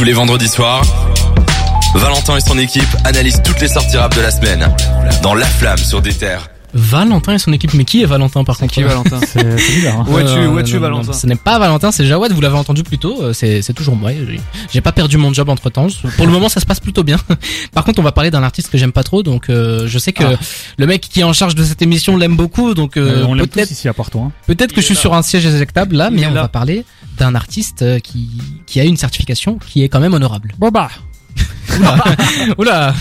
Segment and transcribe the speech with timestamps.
[0.00, 0.82] Tous les vendredis soirs,
[1.94, 4.66] Valentin et son équipe analysent toutes les sorties rap de la semaine
[5.22, 6.48] dans La Flamme sur des terres.
[6.74, 7.74] Valentin et son équipe.
[7.74, 10.00] Mais qui est Valentin par contre Qui Valentin C'est c'est bizarre.
[10.00, 10.06] hein.
[10.08, 12.32] Où es-tu Euh, Où es-tu non, non, non, Valentin Ce n'est pas Valentin, c'est Jawad,
[12.32, 14.10] vous l'avez entendu plus tôt, euh, c'est c'est toujours moi.
[14.12, 14.40] J'ai-
[14.72, 15.88] J'ai pas perdu mon job entre temps.
[16.16, 17.18] Pour le moment, ça se passe plutôt bien.
[17.74, 20.12] Par contre, on va parler d'un artiste que j'aime pas trop, donc euh, je sais
[20.12, 20.38] que Ah.
[20.78, 23.34] le mec qui est en charge de cette émission l'aime beaucoup, donc euh, Euh, on
[23.34, 24.22] l'aime tous peut-être ici à part toi.
[24.26, 24.32] hein.
[24.46, 26.42] peut-être que je suis sur un siège éjectable là, Il mais on là.
[26.42, 26.84] va parler
[27.18, 28.28] d'un artiste qui
[28.66, 30.54] qui a une certification qui est quand même honorable.
[30.58, 30.88] Bon bah.
[32.58, 32.94] Oula,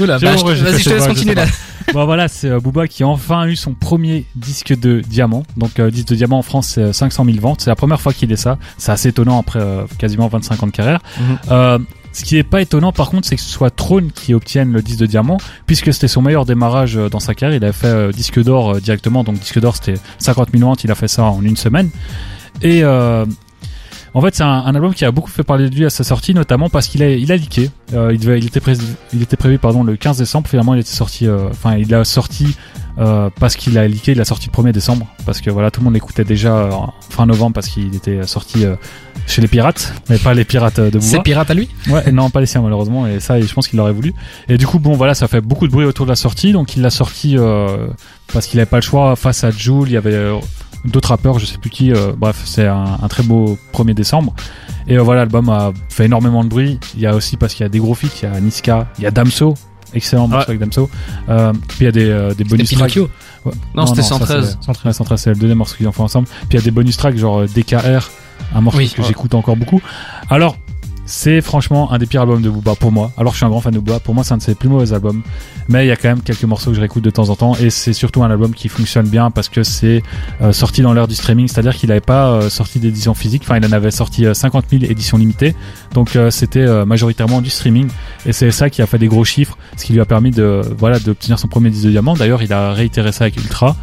[0.00, 1.46] oula, C'est bah, bon, je- vas-y, te laisse continuer là.
[1.92, 5.42] Bon voilà, c'est euh, Booba qui a enfin eu son premier disque de diamant.
[5.56, 7.62] Donc euh, disque de diamant en France, c'est euh, 500 000 ventes.
[7.62, 8.58] C'est la première fois qu'il est ça.
[8.76, 11.00] C'est assez étonnant après euh, quasiment 25 ans de carrière.
[11.18, 11.38] Mhm.
[11.50, 11.78] Euh,
[12.12, 14.82] ce qui est pas étonnant par contre, c'est que ce soit Throne qui obtienne le
[14.82, 17.56] disque de diamant, puisque c'était son meilleur démarrage euh, dans sa carrière.
[17.56, 19.24] Il a fait euh, disque d'or euh, directement.
[19.24, 20.84] Donc disque d'or c'était 50 000 ventes.
[20.84, 21.90] Il a fait ça en une semaine.
[22.62, 23.24] Et euh,
[24.14, 26.04] en fait, c'est un, un album qui a beaucoup fait parler de lui à sa
[26.04, 27.70] sortie, notamment parce qu'il a, il a leaké.
[27.94, 28.74] Euh, il, devait, il, était pré-
[29.12, 30.48] il était prévu pardon, le 15 décembre.
[30.48, 31.26] Finalement, il était sorti.
[31.26, 32.56] euh, Enfin, il a sorti
[32.98, 34.12] euh, parce qu'il a leaké.
[34.12, 36.68] Il a sorti le 1er décembre parce que voilà, tout le monde l'écoutait déjà
[37.10, 38.74] fin novembre parce qu'il était sorti euh,
[39.26, 41.22] chez les pirates, mais pas les pirates de C'est Booba.
[41.22, 41.68] pirate à lui?
[41.90, 43.06] Ouais, non, pas les siens malheureusement.
[43.06, 44.14] Et ça, je pense qu'il l'aurait voulu.
[44.48, 46.52] Et du coup, bon, voilà, ça fait beaucoup de bruit autour de la sortie.
[46.52, 47.88] Donc, il l'a sorti euh,
[48.32, 49.88] parce qu'il avait pas le choix face à Joule.
[49.88, 50.36] Il y avait euh,
[50.88, 51.92] d'autres rappeurs, je sais plus qui.
[51.92, 54.34] euh, bref, c'est un, un très beau 1er décembre.
[54.86, 56.78] Et euh, voilà, l'album a fait énormément de bruit.
[56.94, 58.08] Il y a aussi parce qu'il y a des gros feats.
[58.22, 59.54] Il y a Niska, il y a Damso.
[59.94, 60.56] Excellent morceau Ouais.
[60.56, 60.90] avec Damso.
[61.28, 62.96] Euh, puis il y a des, euh, des C'était bonus tracks.
[63.44, 63.52] Ouais.
[63.74, 64.58] Non, c'était ça, 113.
[64.60, 66.26] c'est- Ouais, 113, c'est le deuxième morceau qu'ils ont fait ensemble.
[66.26, 68.10] Puis il y a des bonus tracks genre euh, DKR,
[68.54, 68.92] un morceau Oui.
[68.94, 69.80] que j'écoute encore beaucoup.
[70.28, 70.56] Alors,
[71.08, 73.10] c'est franchement un des pires albums de Booba pour moi.
[73.16, 74.68] Alors je suis un grand fan de Booba, pour moi c'est un de ses plus
[74.68, 75.22] mauvais albums.
[75.68, 77.54] Mais il y a quand même quelques morceaux que je réécoute de temps en temps
[77.56, 80.02] et c'est surtout un album qui fonctionne bien parce que c'est
[80.42, 83.56] euh, sorti dans l'ère du streaming, c'est-à-dire qu'il n'avait pas euh, sorti d'édition physique, enfin
[83.56, 85.54] il en avait sorti euh, 50 000 éditions limitées.
[85.94, 87.88] Donc euh, c'était euh, majoritairement du streaming
[88.26, 90.60] et c'est ça qui a fait des gros chiffres, ce qui lui a permis de
[90.76, 92.14] voilà d'obtenir son premier disque de diamant.
[92.14, 93.76] D'ailleurs, il a réitéré ça avec Ultra.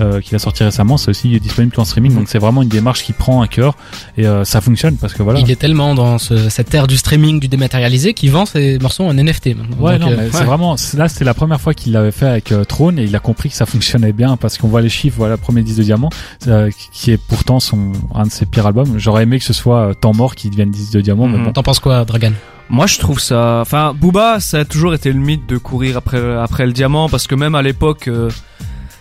[0.00, 3.02] Euh, qu'il a sorti récemment, c'est aussi disponible qu'en streaming, donc c'est vraiment une démarche
[3.04, 3.76] qui prend à cœur
[4.16, 5.40] et euh, ça fonctionne parce que voilà.
[5.40, 9.04] Il est tellement dans ce- cette ère du streaming, du dématérialisé, qu'il vend ses morceaux
[9.04, 9.54] en NFT.
[9.56, 9.76] maintenant.
[9.78, 12.26] Ouais, Donc, non, euh, mais c'est vraiment, là, c'était la première fois qu'il l'avait fait
[12.26, 14.88] avec euh, Throne et il a compris que ça fonctionnait bien parce qu'on voit les
[14.88, 16.10] chiffres, voilà, premier disque de diamant,
[16.48, 18.98] euh, qui est pourtant son, un de ses pires albums.
[18.98, 21.44] J'aurais aimé que ce soit euh, Temps Mort qui devienne disque de diamant, mais Mhm.
[21.46, 21.52] bon.
[21.52, 22.32] T'en penses quoi, Dragan?
[22.68, 23.60] Moi, je trouve ça.
[23.62, 27.26] Enfin, Booba, ça a toujours été le mythe de courir après après le diamant, parce
[27.28, 28.28] que même à l'époque, euh,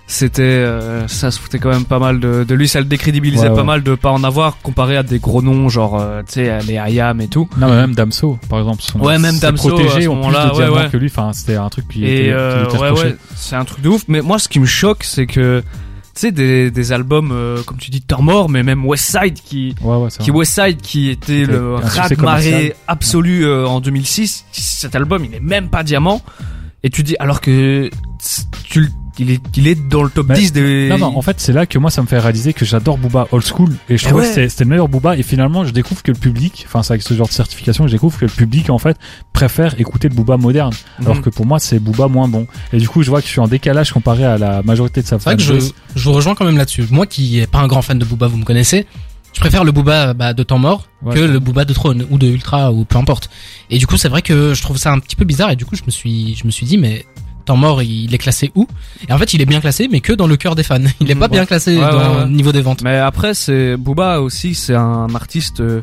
[0.07, 2.67] c'était, euh, ça se foutait quand même pas mal de, de lui.
[2.67, 5.67] Ça le décrédibilisait Ouais, pas mal de pas en avoir comparé à des gros noms,
[5.67, 7.49] genre, euh, tu sais, les Ayam et tout.
[7.57, 10.55] Non, mais même Damso, par exemple, son, Ouais, même Damso, ce ont plus de ouais,
[10.55, 10.89] diamants ouais.
[10.91, 11.07] que lui.
[11.07, 13.81] Enfin, c'était un truc qui Et était, qui euh, lui était ouais, c'est un truc
[13.81, 14.03] de ouf.
[14.07, 15.61] Mais moi, ce qui me choque, c'est que,
[16.13, 19.97] tu sais, des, des albums, euh, comme tu dis, mort, mais même Westside qui, Ouais,
[19.97, 20.29] ouais, qui.
[20.31, 22.17] Westside qui était le commercial.
[22.21, 26.21] marée absolu euh, en 2006 cet album il est même pas diamant
[26.83, 27.89] et tu dis alors que
[28.63, 28.87] tu le-
[29.19, 31.53] il est il est dans le top Mais- 10 des Non, non, en fait, c'est
[31.53, 34.09] là que moi, ça me fait réaliser que j'adore Booba old school et je Eh
[34.09, 34.33] trouve ouais.
[34.33, 37.01] que c'était le meilleur Booba et finalement, je découvre que le public, enfin, c'est avec
[37.03, 38.97] ce genre de certification que je découvre que le public, en fait,
[39.33, 40.73] préfère écouter le Booba moderne.
[41.01, 41.21] Alors Mhm.
[41.21, 42.47] que pour moi, c'est Booba moins bon.
[42.73, 45.07] Et du coup, je vois que je suis en décalage comparé à la majorité de
[45.07, 45.53] sa C'est vrai que je,
[45.95, 46.85] je vous rejoins quand même là-dessus.
[46.91, 48.85] Moi qui est pas un grand fan de Booba, vous me connaissez,
[49.33, 52.17] je préfère le Booba bah, de temps mort Ouais, que le Booba de Throne ou
[52.17, 53.29] de Ultra ou peu importe.
[53.69, 55.65] Et du coup, c'est vrai que je trouve ça un petit peu bizarre et du
[55.65, 57.05] coup, je me suis, je me suis dit, mais
[57.45, 58.67] temps mort, il est classé où
[59.07, 60.79] Et en fait, il est bien classé, mais que dans le cœur des fans.
[60.99, 61.31] Il est Mhm, pas ouais.
[61.31, 62.81] bien classé Ouais, dans ouais, niveau des ventes.
[62.83, 65.81] mais après c'est Booba aussi c'est un artiste euh,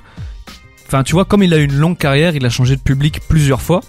[0.86, 3.62] enfin tu vois comme il a une longue carrière il a changé de public plusieurs
[3.62, 3.80] fois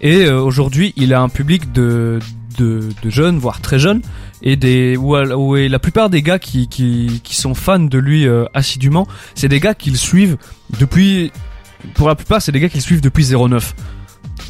[0.00, 2.18] et euh, aujourd'hui il a un public de
[2.58, 4.00] de, de jeunes voire très jeunes
[4.42, 5.14] et des où,
[5.56, 9.60] la plupart des gars qui qui qui sont fans de lui euh, assidûment c'est des
[9.60, 10.36] gars qui le suivent
[10.80, 11.30] depuis
[11.94, 13.74] pour la plupart c'est des gars qui le suivent depuis 09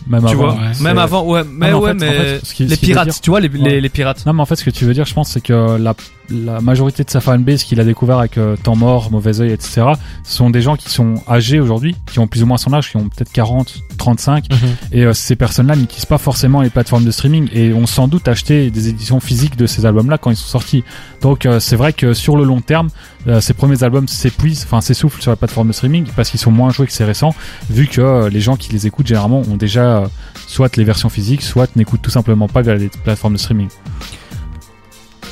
[0.07, 0.73] Même tu avant, vois ouais.
[0.83, 3.09] même avant ouais mais mais en ouais fait- en mais fait, ce qui- les pirates
[3.09, 3.59] dire- tu vois les, Ouais.
[3.71, 5.41] les, les pirates Non, mais en fait, ce que tu veux dire, je pense, c'est
[5.41, 5.95] que la,
[6.31, 9.83] la majorité de sa fanbase qu'il a découvert avec euh, Temps Mort, Mauvais Oeil, etc.,
[10.25, 12.97] sont des gens qui sont âgés aujourd'hui, qui ont plus ou moins son âge, qui
[12.97, 14.59] ont peut-être 40, 35, Mhm.
[14.93, 18.29] et euh, ces personnes-là n'utilisent pas forcément les plateformes de streaming et ont sans doute
[18.29, 20.85] acheté des éditions physiques de ces albums-là quand ils sont sortis.
[21.23, 22.89] Donc euh, c'est vrai que sur le long terme,
[23.27, 26.51] euh, ces premiers albums s'épuisent, enfin s'essoufflent sur la plateforme de streaming parce qu'ils sont
[26.53, 27.35] moins joués que ces récents,
[27.71, 30.07] vu que euh, les gens qui les écoutent généralement ont déjà euh,
[30.47, 33.69] soit les versions physiques, soit n'écoutent tout simplement pas via les plateformes de streaming.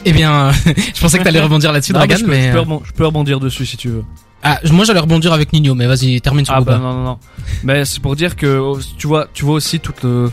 [0.04, 0.50] Eh bien,
[0.94, 2.92] je pensais que t'allais rebondir là-dessus, Non, Dragan, je, peux, mais je, peux euh, je
[2.92, 4.04] peux rebondir dessus si tu veux
[4.46, 6.72] ah, moi j'allais rebondir avec Nino, mais vas-y, termine sur Ah Booba.
[6.72, 7.18] bah non non non.
[7.62, 8.60] Mais c'est pour dire que
[8.98, 10.30] tu vois tu vois aussi tout le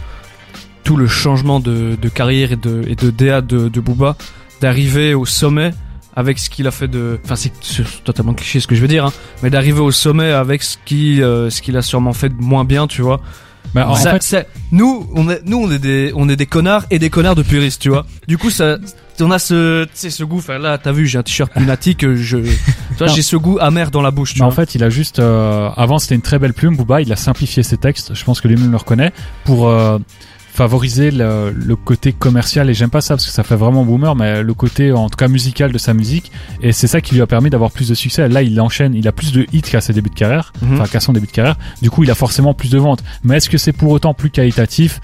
[0.84, 4.18] tout le changement de, de carrière et de et de DA de, de Booba
[4.60, 5.72] d'arriver au sommet
[6.14, 7.54] avec ce qu'il a fait de, enfin c'est
[8.04, 9.14] totalement cliché ce que je veux dire, hein,
[9.44, 12.66] mais d'arriver au sommet avec ce qui, euh, ce qu'il a sûrement fait de moins
[12.66, 13.22] bien, tu vois.
[13.74, 16.48] Bah, en Ça- fait, ça- nous, on est, nous, on est des, on est des
[16.48, 18.06] connards et des connards de puristes, tu vois.
[18.28, 18.78] Du coup, ça,
[19.20, 20.38] on a ce, ce goût.
[20.38, 23.14] Enfin, là, t'as vu, j'ai un t-shirt lunatique, euh, je, vois, Non.
[23.14, 24.66] j'ai ce goût amer dans la bouche, tu Mais en vois.
[24.66, 25.20] fait, il a juste.
[25.20, 26.76] euh, avant, c'était une très belle plume.
[26.76, 28.14] Booba, il a simplifié ses textes.
[28.14, 29.12] Je pense que lui-même le reconnaît
[29.44, 30.00] pour euh,
[30.54, 32.70] favoriser le, le côté commercial.
[32.70, 35.16] Et j'aime pas ça parce que ça fait vraiment boomer, mais le côté, en tout
[35.18, 36.32] cas, musical de sa musique.
[36.62, 38.28] Et c'est ça qui lui a permis d'avoir plus de succès.
[38.28, 38.94] Là, il enchaîne.
[38.96, 40.52] Il a plus de hits qu'à ses débuts de carrière.
[40.62, 40.74] Mhm.
[40.74, 41.56] Enfin, qu'à son début de carrière.
[41.82, 43.04] Du coup, il a forcément plus de ventes.
[43.24, 45.00] Mais est-ce que c'est pour autant plus qualitatif?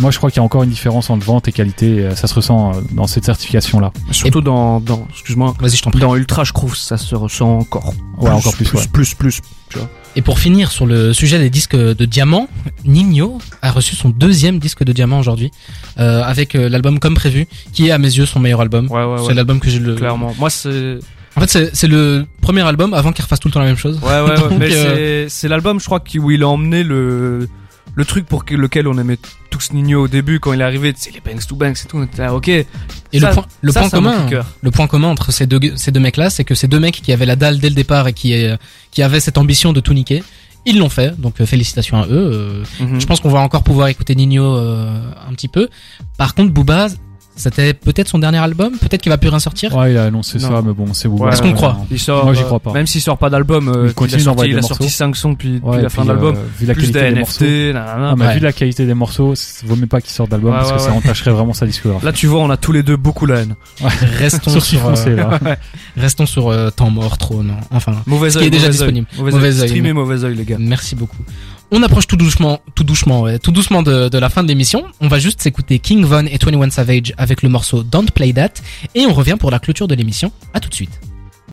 [0.00, 2.00] Moi, je crois qu'il y a encore une différence entre vente et qualité.
[2.04, 3.92] euh, Ça se ressent euh, dans cette certification-là.
[4.10, 6.00] Surtout dans, dans, excuse-moi, Vas-y, je t'en prie.
[6.00, 7.92] dans Ultra, je trouve que ça se ressent encore.
[8.18, 8.86] Ouais, encore plus, plus, ouais.
[8.92, 9.40] plus, plus,
[9.70, 9.88] tu vois.
[10.16, 12.48] Et pour finir sur le sujet des disques de diamant,
[12.84, 15.50] Nino a reçu son deuxième disque de diamant aujourd'hui,
[16.00, 18.90] euh, avec euh, l'album Comme prévu, qui est à mes yeux son meilleur album.
[18.90, 19.34] Ouais, ouais, C'est ouais.
[19.34, 19.94] l'album que j'ai le.
[19.94, 20.34] Clairement.
[20.38, 20.98] Moi, c'est,
[21.36, 23.76] En fait, c'est- c'est le premier album avant qu'il refasse tout le temps la même
[23.76, 24.00] chose.
[24.02, 24.36] ouais, ouais, ouais.
[24.48, 27.48] Donc, mais euh, c'est, c'est l'album, je crois, qui, où il a emmené le,
[27.94, 29.18] le truc pour que- lequel on aimait
[29.50, 31.98] tous Nino au début quand il est arrivé, c'est les bangs to bangs et tout,
[31.98, 32.48] on était là, ok.
[32.48, 32.66] Et
[33.14, 34.26] Ça- le point, le ça, point commun,
[34.62, 37.12] le point commun entre ces deux, ces deux mecs-là, c'est que ces deux mecs qui
[37.12, 38.56] avaient la dalle dès le départ et qui, euh,
[38.90, 40.22] qui avaient cette ambition de tout niquer,
[40.66, 41.18] ils l'ont fait.
[41.20, 42.10] Donc euh, félicitations à eux.
[42.10, 43.00] Euh, Mhm.
[43.00, 45.68] Je pense qu'on va encore pouvoir écouter Nino euh, un petit peu.
[46.18, 46.88] Par contre, Booba,
[47.38, 48.72] c'était peut-être son dernier album?
[48.78, 49.74] Peut-être qu'il va plus rien sortir?
[49.74, 50.48] Ouais, il a annoncé Non.
[50.48, 51.08] ça, mais bon, c'est.
[51.08, 51.78] Ouais, Est-ce qu'on croit?
[51.90, 52.72] Il sort, Moi, j'y euh, crois pas.
[52.72, 54.96] Même s'il sort pas d'album, euh, Il continue il a sorti, il a sorti morceaux.
[54.96, 56.36] 5 sons depuis, depuis Ouais, la fin de l'album.
[56.36, 57.44] euh, vu la plus qualité des morceaux.
[57.44, 58.08] nanana.
[58.10, 58.34] Ah, mais Ouais.
[58.34, 60.76] vu la qualité des morceaux, c- vaut mieux pas qu'il sorte d'album Ouais, parce ouais,
[60.76, 62.04] que ça entacherait vraiment sa discographie.
[62.04, 63.54] Là, tu vois, on a tous les deux beaucoup la haine.
[64.18, 65.38] Restons sur, euh, foncé, là.
[65.96, 67.52] restons sur euh, Temps mort, trône.
[67.70, 69.06] Enfin, Mauvais Ce qui œil, est déjà disponible.
[69.16, 69.22] œil.
[69.32, 69.60] Mauvais, œil.
[69.62, 69.68] œil.
[69.68, 70.56] Streamer mauvais œil, les gars.
[70.58, 71.16] merci beaucoup.
[71.70, 74.86] On approche tout doucement, tout doucement, tout doucement de, de la fin de l'émission.
[75.00, 78.54] On va juste s'écouter King Von et 21 Savage avec le morceau Don't Play That
[78.94, 80.32] et on revient pour la clôture de l'émission.
[80.54, 80.98] À tout de suite.